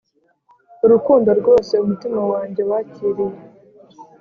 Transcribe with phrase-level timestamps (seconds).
[0.85, 3.37] urukundo rwose umutima wanjye wakiriye.